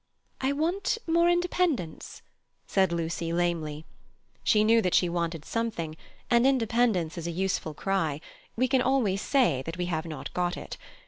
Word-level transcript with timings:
"I 0.41 0.51
want 0.51 0.97
more 1.05 1.29
independence," 1.29 2.23
said 2.65 2.91
Lucy 2.91 3.31
lamely; 3.31 3.85
she 4.43 4.63
knew 4.63 4.81
that 4.81 4.95
she 4.95 5.07
wanted 5.07 5.45
something, 5.45 5.95
and 6.27 6.47
independence 6.47 7.19
is 7.19 7.27
a 7.27 7.29
useful 7.29 7.75
cry; 7.75 8.19
we 8.55 8.67
can 8.67 8.81
always 8.81 9.21
say 9.21 9.61
that 9.61 9.77
we 9.77 9.85
have 9.85 10.07
not 10.07 10.33
got 10.33 10.57
it. 10.57 10.75